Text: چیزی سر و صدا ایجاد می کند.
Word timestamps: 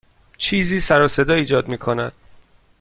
چیزی 0.37 0.79
سر 0.79 1.01
و 1.01 1.07
صدا 1.07 1.33
ایجاد 1.33 1.67
می 1.67 1.77
کند. 1.77 2.13